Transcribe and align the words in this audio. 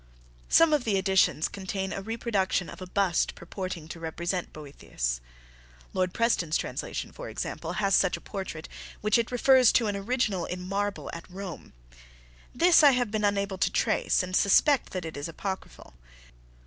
Some 0.49 0.73
of 0.73 0.83
the 0.83 0.97
editions 0.97 1.47
contain 1.47 1.93
a 1.93 2.01
reproduction 2.01 2.71
of 2.71 2.81
a 2.81 2.87
bust 2.87 3.35
purporting 3.35 3.87
to 3.89 3.99
represent 3.99 4.51
Boethius. 4.51 5.21
Lord 5.93 6.11
Preston's 6.11 6.57
translation, 6.57 7.11
for 7.11 7.29
example, 7.29 7.73
has 7.73 7.93
such 7.93 8.17
a 8.17 8.19
portrait, 8.19 8.67
which 9.01 9.19
it 9.19 9.31
refers 9.31 9.71
to 9.73 9.85
an 9.85 9.95
original 9.95 10.45
in 10.45 10.67
marble 10.67 11.11
at 11.13 11.29
Rome. 11.29 11.73
This 12.55 12.81
I 12.81 12.93
have 12.93 13.11
been 13.11 13.23
unable 13.23 13.59
to 13.59 13.69
trace, 13.69 14.23
and 14.23 14.35
suspect 14.35 14.89
that 14.91 15.05
it 15.05 15.15
is 15.15 15.27
apocryphal. 15.27 15.93